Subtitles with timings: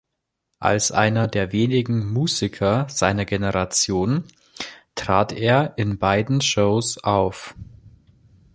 [0.57, 4.23] Als einer der wenigen Musiker seiner Generation
[4.95, 7.53] trat er in beiden Shows auf.